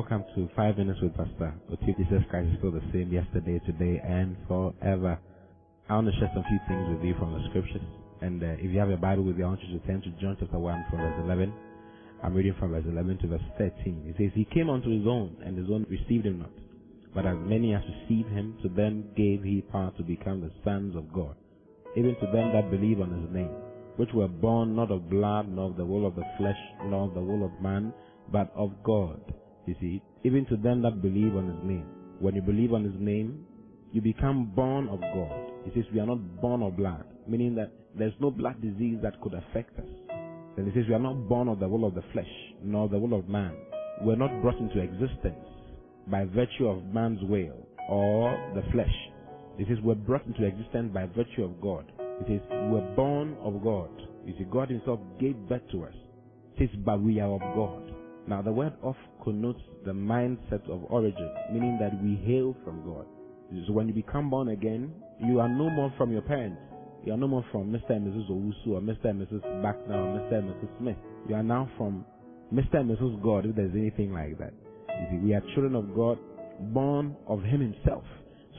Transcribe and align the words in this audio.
Welcome 0.00 0.24
to 0.34 0.48
Five 0.56 0.78
Minutes 0.78 0.98
with 1.02 1.14
Pastor. 1.14 1.52
Otie 1.70 1.94
Jesus 1.98 2.24
Christ 2.30 2.48
is 2.48 2.56
still 2.56 2.72
the 2.72 2.80
same 2.90 3.12
yesterday, 3.12 3.60
today, 3.66 4.00
and 4.02 4.34
forever. 4.48 5.20
I 5.90 5.94
want 5.94 6.06
to 6.08 6.12
share 6.18 6.30
some 6.32 6.42
few 6.48 6.58
things 6.66 6.88
with 6.88 7.04
you 7.04 7.14
from 7.18 7.34
the 7.34 7.44
scriptures. 7.50 7.84
And 8.22 8.42
uh, 8.42 8.56
if 8.56 8.72
you 8.72 8.78
have 8.78 8.88
a 8.88 8.96
Bible 8.96 9.24
with 9.24 9.36
you, 9.36 9.44
I 9.44 9.48
want 9.48 9.60
you 9.62 9.78
to 9.78 9.86
turn 9.86 10.00
to 10.00 10.08
John 10.18 10.38
chapter 10.40 10.58
1 10.58 10.86
from 10.88 11.00
verse 11.00 11.20
11. 11.22 11.52
I'm 12.24 12.32
reading 12.32 12.54
from 12.58 12.70
verse 12.70 12.86
11 12.88 13.18
to 13.18 13.26
verse 13.26 13.42
13. 13.58 14.04
It 14.08 14.16
says, 14.16 14.32
He 14.34 14.46
came 14.46 14.70
unto 14.70 14.88
his 14.88 15.06
own, 15.06 15.36
and 15.44 15.58
his 15.58 15.68
own 15.68 15.84
received 15.90 16.24
him 16.24 16.38
not. 16.38 16.56
But 17.14 17.26
as 17.26 17.36
many 17.38 17.74
as 17.74 17.82
received 17.84 18.30
him, 18.30 18.56
to 18.62 18.70
them 18.70 19.04
gave 19.14 19.42
he 19.42 19.60
power 19.70 19.92
to 19.98 20.02
become 20.02 20.40
the 20.40 20.50
sons 20.64 20.96
of 20.96 21.12
God, 21.12 21.36
even 21.94 22.16
to 22.16 22.26
them 22.32 22.56
that 22.56 22.70
believe 22.70 23.02
on 23.02 23.20
his 23.20 23.30
name, 23.34 23.52
which 23.96 24.14
were 24.14 24.28
born 24.28 24.74
not 24.74 24.90
of 24.90 25.10
blood, 25.10 25.46
nor 25.52 25.68
of 25.68 25.76
the 25.76 25.84
will 25.84 26.06
of 26.06 26.16
the 26.16 26.24
flesh, 26.38 26.56
nor 26.86 27.08
of 27.08 27.12
the 27.12 27.20
will 27.20 27.44
of 27.44 27.52
man, 27.60 27.92
but 28.32 28.50
of 28.56 28.72
God. 28.82 29.29
You 29.70 29.76
see, 29.80 30.02
even 30.24 30.46
to 30.46 30.56
them 30.56 30.82
that 30.82 31.00
believe 31.00 31.36
on 31.36 31.46
his 31.46 31.62
name. 31.62 31.86
When 32.18 32.34
you 32.34 32.42
believe 32.42 32.72
on 32.72 32.82
his 32.82 32.98
name, 32.98 33.46
you 33.92 34.00
become 34.00 34.50
born 34.52 34.88
of 34.88 34.98
God. 34.98 35.52
He 35.64 35.70
says 35.70 35.88
we 35.94 36.00
are 36.00 36.06
not 36.06 36.40
born 36.40 36.64
of 36.64 36.76
blood, 36.76 37.04
meaning 37.28 37.54
that 37.54 37.70
there's 37.96 38.12
no 38.18 38.32
blood 38.32 38.60
disease 38.60 38.98
that 39.04 39.20
could 39.20 39.32
affect 39.32 39.78
us. 39.78 39.86
Then 40.56 40.66
he 40.66 40.72
says 40.72 40.88
we 40.88 40.94
are 40.94 40.98
not 40.98 41.28
born 41.28 41.46
of 41.46 41.60
the 41.60 41.68
will 41.68 41.86
of 41.86 41.94
the 41.94 42.02
flesh, 42.12 42.26
nor 42.64 42.88
the 42.88 42.98
will 42.98 43.16
of 43.16 43.28
man. 43.28 43.54
We're 44.02 44.16
not 44.16 44.42
brought 44.42 44.58
into 44.58 44.80
existence 44.80 45.46
by 46.08 46.24
virtue 46.24 46.66
of 46.66 46.84
man's 46.86 47.22
will 47.22 47.64
or 47.88 48.52
the 48.56 48.68
flesh. 48.72 48.96
He 49.56 49.66
says 49.66 49.78
we're 49.84 49.94
brought 49.94 50.26
into 50.26 50.46
existence 50.46 50.90
by 50.92 51.06
virtue 51.06 51.44
of 51.44 51.60
God. 51.60 51.92
He 52.26 52.34
says 52.34 52.40
we're 52.50 52.92
born 52.96 53.36
of 53.40 53.62
God. 53.62 53.90
You 54.26 54.34
see, 54.36 54.46
God 54.50 54.68
himself 54.68 54.98
gave 55.20 55.36
birth 55.48 55.62
to 55.70 55.84
us. 55.84 55.94
He 56.56 56.66
says, 56.66 56.74
but 56.84 57.00
we 57.00 57.20
are 57.20 57.30
of 57.30 57.40
God. 57.54 57.99
Now 58.30 58.42
the 58.42 58.52
word 58.52 58.74
of 58.84 58.94
connotes 59.24 59.58
the 59.84 59.90
mindset 59.90 60.62
of 60.70 60.84
origin, 60.88 61.34
meaning 61.52 61.78
that 61.80 61.90
we 62.00 62.14
hail 62.14 62.54
from 62.62 62.84
God. 62.86 63.04
So 63.66 63.72
when 63.72 63.88
you 63.88 63.92
become 63.92 64.30
born 64.30 64.50
again, 64.50 64.92
you 65.18 65.40
are 65.40 65.48
no 65.48 65.68
more 65.68 65.92
from 65.98 66.12
your 66.12 66.22
parents. 66.22 66.62
You 67.04 67.12
are 67.12 67.16
no 67.16 67.26
more 67.26 67.44
from 67.50 67.72
Mr. 67.72 67.90
and 67.90 68.06
Mrs. 68.06 68.30
Owusu 68.30 68.74
or 68.74 68.80
Mr. 68.80 69.06
and 69.06 69.26
Mrs. 69.26 69.42
Backner 69.66 69.98
or 69.98 70.20
Mr. 70.20 70.38
and 70.38 70.48
Mrs. 70.48 70.78
Smith. 70.78 70.96
You 71.28 71.34
are 71.34 71.42
now 71.42 71.68
from 71.76 72.04
Mr. 72.54 72.76
and 72.76 72.96
Mrs. 72.96 73.20
God, 73.20 73.46
if 73.46 73.56
there's 73.56 73.74
anything 73.74 74.12
like 74.12 74.38
that. 74.38 74.54
You 74.88 75.06
see, 75.10 75.26
we 75.26 75.34
are 75.34 75.42
children 75.54 75.74
of 75.74 75.92
God, 75.92 76.16
born 76.72 77.16
of 77.26 77.42
Him 77.42 77.60
Himself. 77.60 78.04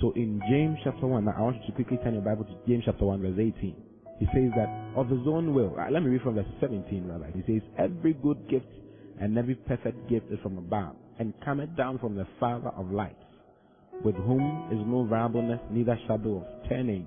So 0.01 0.11
in 0.17 0.41
James 0.49 0.79
chapter 0.83 1.07
1, 1.07 1.23
now 1.23 1.33
I 1.37 1.41
want 1.43 1.55
you 1.61 1.67
to 1.67 1.71
quickly 1.71 1.97
turn 2.03 2.15
your 2.15 2.23
Bible 2.23 2.43
to 2.43 2.55
James 2.67 2.83
chapter 2.85 3.05
1, 3.05 3.21
verse 3.21 3.39
18. 3.39 3.75
He 4.19 4.25
says 4.35 4.51
that 4.57 4.67
of 4.97 5.07
His 5.07 5.23
own 5.25 5.53
will, 5.53 5.73
uh, 5.79 5.89
let 5.89 6.03
me 6.03 6.09
read 6.09 6.23
from 6.23 6.35
verse 6.35 6.45
17 6.59 7.07
rather. 7.07 7.31
He 7.33 7.41
says, 7.47 7.61
Every 7.79 8.13
good 8.15 8.49
gift 8.49 8.67
and 9.21 9.37
every 9.37 9.55
perfect 9.55 10.09
gift 10.09 10.25
is 10.31 10.39
from 10.41 10.57
above, 10.57 10.95
and 11.19 11.33
cometh 11.45 11.75
down 11.77 11.99
from 11.99 12.15
the 12.15 12.27
Father 12.39 12.69
of 12.75 12.91
lights, 12.91 13.23
with 14.03 14.15
whom 14.15 14.69
is 14.71 14.79
no 14.87 15.05
variableness, 15.05 15.59
neither 15.69 15.97
shadow 16.07 16.37
of 16.37 16.69
turning. 16.69 17.05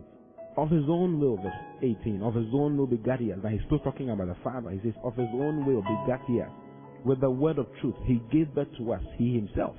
Of 0.57 0.71
his 0.71 0.85
own 0.89 1.19
will, 1.19 1.37
verse 1.37 1.53
18, 1.83 2.23
of 2.23 2.35
his 2.35 2.47
own 2.55 2.77
will 2.77 2.87
begat 2.87 3.19
he 3.19 3.33
us. 3.33 3.39
Now 3.43 3.49
he's 3.51 3.61
still 3.67 3.81
talking 3.81 4.11
about 4.11 4.29
the 4.29 4.37
Father. 4.45 4.71
He 4.71 4.79
says, 4.79 4.95
of 5.03 5.17
his 5.17 5.27
own 5.35 5.67
will 5.67 5.83
begat 5.83 6.21
he 6.29 6.41
us. 6.41 6.51
With 7.05 7.21
the 7.21 7.31
word 7.31 7.59
of 7.59 7.67
truth, 7.81 7.97
he 8.05 8.23
gave 8.31 8.55
birth 8.55 8.69
to 8.79 8.93
us, 8.93 9.03
he 9.19 9.35
himself. 9.35 9.75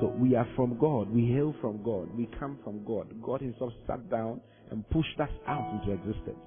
So 0.00 0.12
we 0.18 0.34
are 0.34 0.46
from 0.54 0.76
God. 0.78 1.08
We 1.10 1.26
hail 1.26 1.54
from 1.60 1.82
God. 1.82 2.14
We 2.16 2.28
come 2.38 2.58
from 2.62 2.84
God. 2.84 3.08
God 3.22 3.40
himself 3.40 3.72
sat 3.86 4.10
down 4.10 4.40
and 4.70 4.88
pushed 4.90 5.18
us 5.18 5.30
out 5.48 5.72
into 5.74 5.92
existence. 5.92 6.38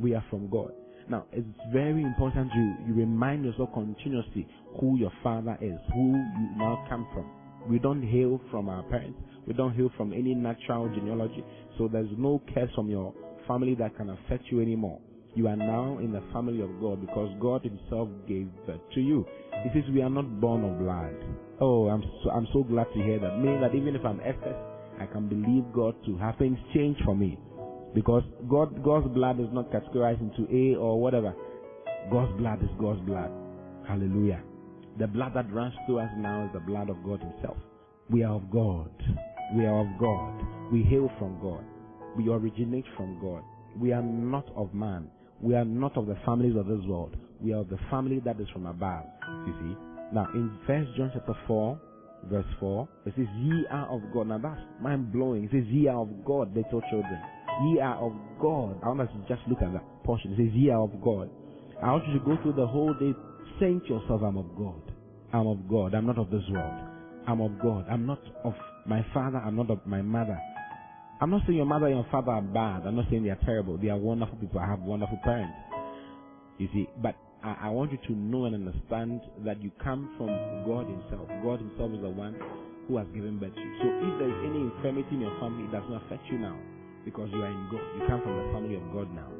We 0.00 0.14
are 0.14 0.24
from 0.30 0.48
God. 0.48 0.72
Now, 1.10 1.24
it's 1.32 1.46
very 1.72 2.02
important 2.02 2.50
you, 2.54 2.74
you 2.88 2.94
remind 2.94 3.44
yourself 3.44 3.70
continuously 3.72 4.46
who 4.80 4.98
your 4.98 5.12
father 5.22 5.56
is, 5.60 5.78
who 5.94 6.08
you 6.12 6.48
now 6.56 6.84
come 6.88 7.06
from. 7.14 7.30
We 7.70 7.78
don't 7.78 8.02
hail 8.02 8.40
from 8.50 8.68
our 8.68 8.82
parents. 8.84 9.18
We 9.46 9.54
don't 9.54 9.74
hail 9.74 9.90
from 9.96 10.12
any 10.12 10.34
natural 10.34 10.88
genealogy. 10.94 11.44
So 11.78 11.88
there's 11.88 12.10
no 12.18 12.42
curse 12.54 12.70
from 12.74 12.90
your 12.90 13.14
family 13.46 13.74
that 13.76 13.96
can 13.96 14.10
affect 14.10 14.44
you 14.50 14.60
anymore. 14.60 15.00
You 15.34 15.48
are 15.48 15.56
now 15.56 15.98
in 15.98 16.12
the 16.12 16.22
family 16.32 16.60
of 16.62 16.80
God 16.80 17.00
because 17.00 17.34
God 17.40 17.62
Himself 17.62 18.08
gave 18.26 18.48
birth 18.66 18.80
to 18.94 19.00
you. 19.00 19.24
He 19.62 19.70
says 19.72 19.88
we 19.92 20.02
are 20.02 20.10
not 20.10 20.40
born 20.40 20.64
of 20.64 20.78
blood. 20.78 21.14
Oh, 21.60 21.88
I'm 21.88 22.02
so, 22.22 22.30
I'm 22.30 22.46
so 22.52 22.62
glad 22.64 22.86
to 22.94 23.02
hear 23.02 23.18
that. 23.20 23.38
Meaning 23.38 23.60
that 23.60 23.74
even 23.74 23.94
if 23.96 24.04
I'm 24.04 24.20
SS, 24.20 24.56
I 25.00 25.06
can 25.06 25.28
believe 25.28 25.64
God 25.72 25.94
to 26.06 26.16
have 26.18 26.36
things 26.38 26.58
change 26.74 26.96
for 27.04 27.14
me. 27.14 27.38
Because 27.94 28.22
God, 28.48 28.82
God's 28.84 29.08
blood 29.08 29.40
is 29.40 29.48
not 29.52 29.70
categorized 29.70 30.20
into 30.20 30.46
A 30.52 30.76
or 30.76 31.00
whatever. 31.00 31.34
God's 32.10 32.36
blood 32.38 32.62
is 32.62 32.70
God's 32.80 33.00
blood. 33.00 33.30
Hallelujah. 33.86 34.42
The 34.98 35.06
blood 35.06 35.32
that 35.34 35.52
runs 35.52 35.74
through 35.86 36.00
us 36.00 36.10
now 36.16 36.44
is 36.44 36.50
the 36.52 36.60
blood 36.60 36.90
of 36.90 36.96
God 37.04 37.20
Himself. 37.20 37.56
We 38.10 38.22
are 38.24 38.34
of 38.34 38.50
God. 38.50 38.90
We 39.54 39.64
are 39.64 39.80
of 39.80 39.98
God. 39.98 40.72
We 40.72 40.82
hail 40.82 41.10
from 41.18 41.38
God. 41.40 41.64
We 42.16 42.28
originate 42.28 42.84
from 42.96 43.18
God. 43.20 43.42
We 43.78 43.92
are 43.92 44.02
not 44.02 44.46
of 44.56 44.74
man. 44.74 45.08
We 45.40 45.54
are 45.54 45.64
not 45.64 45.96
of 45.96 46.06
the 46.06 46.16
families 46.26 46.56
of 46.56 46.66
this 46.66 46.84
world. 46.86 47.16
We 47.40 47.52
are 47.52 47.60
of 47.60 47.68
the 47.68 47.78
family 47.90 48.20
that 48.24 48.40
is 48.40 48.48
from 48.52 48.66
above. 48.66 49.04
You 49.46 49.54
see? 49.60 49.76
Now, 50.12 50.26
in 50.34 50.58
First 50.66 50.90
John 50.96 51.10
chapter 51.14 51.34
4, 51.46 51.80
verse 52.24 52.46
4, 52.58 52.88
it 53.06 53.14
says, 53.16 53.26
Ye 53.38 53.64
are 53.70 53.88
of 53.88 54.02
God. 54.12 54.28
Now, 54.28 54.38
that's 54.38 54.60
mind 54.80 55.12
blowing. 55.12 55.44
It 55.44 55.50
says, 55.52 55.64
Ye 55.68 55.86
are 55.86 56.00
of 56.00 56.24
God, 56.24 56.54
little 56.56 56.82
children. 56.90 57.20
Ye 57.64 57.80
are 57.80 57.96
of 57.96 58.12
God. 58.40 58.78
I 58.82 58.88
want 58.88 59.02
us 59.02 59.08
to 59.14 59.34
just 59.34 59.46
look 59.48 59.62
at 59.62 59.72
that 59.72 60.04
portion. 60.04 60.32
It 60.32 60.36
says, 60.36 60.54
Ye 60.54 60.70
are 60.70 60.82
of 60.82 60.94
God. 61.02 61.30
I 61.82 61.90
want 61.92 62.06
you 62.06 62.18
to 62.18 62.24
go 62.24 62.36
through 62.42 62.54
the 62.54 62.66
whole 62.66 62.94
day 62.94 63.14
saying 63.58 63.82
to 63.86 63.94
yourself, 63.94 64.22
I'm 64.22 64.36
of 64.36 64.54
God. 64.56 64.82
I'm 65.32 65.46
of 65.46 65.68
God. 65.68 65.94
I'm 65.94 66.06
not 66.06 66.18
of 66.18 66.30
this 66.30 66.42
world. 66.50 66.88
I'm 67.26 67.40
of 67.40 67.58
God. 67.60 67.86
I'm 67.90 68.06
not 68.06 68.20
of 68.44 68.54
my 68.86 69.04
father. 69.12 69.38
I'm 69.38 69.56
not 69.56 69.70
of 69.70 69.86
my 69.86 70.02
mother. 70.02 70.38
I'm 71.20 71.30
not 71.30 71.42
saying 71.46 71.56
your 71.56 71.66
mother 71.66 71.86
and 71.86 71.96
your 71.96 72.06
father 72.10 72.30
are 72.30 72.42
bad. 72.42 72.86
I'm 72.86 72.94
not 72.94 73.06
saying 73.10 73.24
they 73.24 73.30
are 73.30 73.40
terrible. 73.44 73.76
They 73.76 73.88
are 73.88 73.98
wonderful 73.98 74.36
people. 74.38 74.60
I 74.60 74.66
have 74.66 74.80
wonderful 74.80 75.18
parents. 75.24 75.54
You 76.58 76.68
see, 76.72 76.86
but 77.02 77.16
I, 77.42 77.66
I 77.66 77.68
want 77.70 77.90
you 77.90 77.98
to 78.06 78.12
know 78.14 78.46
and 78.46 78.54
understand 78.54 79.20
that 79.44 79.60
you 79.62 79.70
come 79.82 80.14
from 80.16 80.30
God 80.64 80.86
Himself. 80.86 81.28
God 81.42 81.58
Himself 81.58 81.90
is 81.92 82.02
the 82.02 82.10
one 82.10 82.38
who 82.86 82.96
has 82.96 83.06
given 83.12 83.38
birth 83.38 83.54
to 83.54 83.60
you. 83.60 83.74
So 83.82 83.86
if 83.86 84.18
there 84.22 84.30
is 84.30 84.40
any 84.46 84.62
infirmity 84.62 85.14
in 85.14 85.20
your 85.20 85.38
family, 85.40 85.64
it 85.64 85.72
does 85.72 85.84
not 85.90 86.06
affect 86.06 86.22
you 86.30 86.38
now 86.38 86.56
because 87.08 87.30
you 87.32 87.40
are 87.40 87.48
in 87.48 87.68
God. 87.72 87.80
You 87.96 88.06
come 88.06 88.20
from 88.20 88.36
the 88.36 88.52
family 88.52 88.76
of 88.76 88.84
God 88.92 89.08
now. 89.14 89.32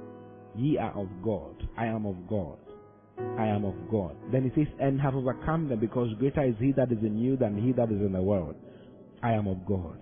Ye 0.56 0.78
are 0.78 0.96
of 0.98 1.08
God. 1.22 1.68
I 1.76 1.84
am 1.84 2.06
of 2.06 2.16
God. 2.26 2.56
I 3.38 3.46
am 3.46 3.64
of 3.64 3.74
God. 3.90 4.16
Then 4.32 4.46
it 4.46 4.52
says, 4.56 4.72
and 4.80 4.98
have 5.00 5.14
overcome 5.14 5.68
them 5.68 5.78
because 5.78 6.08
greater 6.18 6.44
is 6.44 6.54
he 6.58 6.72
that 6.72 6.90
is 6.90 6.98
in 7.02 7.18
you 7.18 7.36
than 7.36 7.60
he 7.62 7.72
that 7.72 7.92
is 7.92 8.00
in 8.00 8.12
the 8.12 8.22
world. 8.22 8.56
I 9.22 9.32
am 9.32 9.46
of 9.46 9.66
God. 9.66 10.00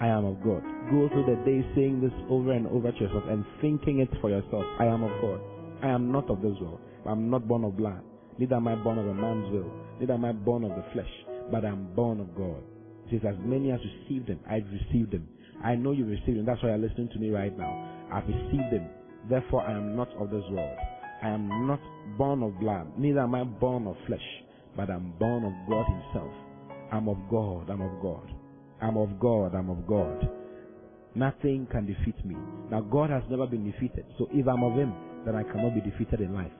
I 0.00 0.06
am 0.06 0.24
of 0.24 0.36
God. 0.44 0.62
Go 0.90 1.08
through 1.10 1.26
the 1.26 1.42
day 1.42 1.66
saying 1.74 2.00
this 2.00 2.14
over 2.30 2.52
and 2.52 2.68
over 2.68 2.92
to 2.92 2.98
yourself 2.98 3.24
and 3.28 3.44
thinking 3.60 3.98
it 3.98 4.10
for 4.20 4.30
yourself. 4.30 4.64
I 4.78 4.86
am 4.86 5.02
of 5.02 5.10
God. 5.20 5.40
I 5.82 5.88
am 5.88 6.12
not 6.12 6.30
of 6.30 6.40
this 6.40 6.54
world. 6.60 6.80
I'm 7.04 7.30
not 7.30 7.48
born 7.48 7.64
of 7.64 7.76
blood. 7.76 8.00
Neither 8.38 8.56
am 8.56 8.68
I 8.68 8.76
born 8.76 8.98
of 8.98 9.08
a 9.08 9.14
man's 9.14 9.50
will. 9.50 9.70
Neither 9.98 10.14
am 10.14 10.24
I 10.24 10.32
born 10.32 10.62
of 10.62 10.70
the 10.70 10.84
flesh. 10.92 11.10
But 11.50 11.64
I 11.64 11.68
am 11.68 11.94
born 11.94 12.20
of 12.20 12.34
God. 12.36 12.62
Says, 13.12 13.20
as 13.28 13.36
many 13.44 13.70
as 13.70 13.80
received 14.00 14.28
them, 14.28 14.40
I've 14.48 14.64
received 14.72 15.12
them. 15.12 15.28
I 15.62 15.74
know 15.74 15.92
you 15.92 16.06
received 16.06 16.38
them. 16.38 16.46
That's 16.46 16.62
why 16.62 16.70
you're 16.70 16.78
listening 16.78 17.10
to 17.12 17.18
me 17.18 17.28
right 17.28 17.56
now. 17.56 18.08
I've 18.10 18.26
received 18.26 18.72
them. 18.72 18.88
Therefore, 19.28 19.62
I 19.62 19.72
am 19.72 19.94
not 19.94 20.08
of 20.18 20.30
this 20.30 20.42
world. 20.50 20.78
I 21.22 21.28
am 21.28 21.66
not 21.66 21.80
born 22.16 22.42
of 22.42 22.58
blood. 22.58 22.98
Neither 22.98 23.20
am 23.20 23.34
I 23.34 23.44
born 23.44 23.86
of 23.86 23.96
flesh. 24.06 24.24
But 24.74 24.88
I'm 24.88 25.12
born 25.18 25.44
of 25.44 25.52
God 25.68 25.84
himself. 25.86 26.32
I'm 26.90 27.08
of 27.08 27.18
God. 27.30 27.68
I'm 27.68 27.82
of 27.82 28.02
God. 28.02 28.30
I'm 28.80 28.96
of 28.96 29.20
God. 29.20 29.54
I'm 29.54 29.68
of 29.68 29.86
God. 29.86 30.28
Nothing 31.14 31.68
can 31.70 31.84
defeat 31.84 32.24
me. 32.24 32.36
Now, 32.70 32.80
God 32.80 33.10
has 33.10 33.22
never 33.28 33.46
been 33.46 33.70
defeated. 33.70 34.06
So 34.18 34.26
if 34.32 34.48
I'm 34.48 34.64
of 34.64 34.74
him, 34.74 34.94
then 35.26 35.36
I 35.36 35.42
cannot 35.42 35.74
be 35.74 35.82
defeated 35.82 36.22
in 36.22 36.34
life. 36.34 36.50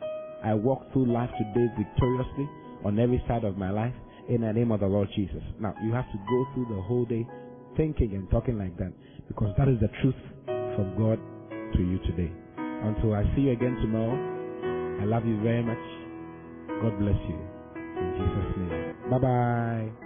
I 0.45 0.53
walk 0.53 0.93
through 0.93 1.11
life 1.11 1.31
today 1.39 1.67
victoriously 1.79 2.49
on 2.85 2.99
every 2.99 3.23
side 3.27 3.45
of 3.45 3.57
my 3.57 3.71
life 3.71 3.95
in 4.29 4.43
the 4.43 4.53
name 4.53 4.71
of 4.73 4.81
the 4.81 4.87
Lord 4.87 5.09
Jesus. 5.15 5.43
Now, 5.61 5.75
you 5.85 5.93
have 5.93 6.11
to 6.13 6.19
go 6.29 6.47
through 6.55 6.75
the 6.75 6.83
whole 6.83 7.05
day 7.05 7.27
thinking 7.77 8.15
and 8.15 8.31
talking 8.31 8.59
like 8.59 8.77
that 8.79 8.93
because 9.29 9.55
that 9.59 9.69
is 9.69 9.81
the 9.81 9.89
truth 10.03 10.19
from 10.47 10.95
God 10.99 11.19
to 11.75 11.79
you 11.81 11.99
today. 12.07 12.31
Until 12.57 13.15
I 13.15 13.23
see 13.35 13.43
you 13.43 13.53
again 13.53 13.77
tomorrow, 13.77 14.19
I 15.01 15.05
love 15.05 15.27
you 15.27 15.41
very 15.43 15.63
much. 15.63 15.79
God 16.83 16.99
bless 16.99 17.19
you. 17.29 17.39
In 17.77 18.11
Jesus' 18.19 18.57
name. 18.59 19.11
Bye 19.11 19.19
bye. 19.19 20.02